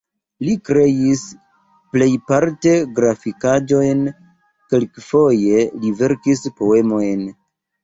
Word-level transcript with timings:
Li 0.45 0.53
kreis 0.69 1.25
plejparte 1.95 2.73
grafikaĵojn, 3.01 4.03
kelkfoje 4.73 5.63
li 5.85 5.95
verkis 6.03 6.45
poemojn. 6.59 7.25